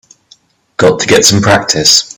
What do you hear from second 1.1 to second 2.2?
some practice.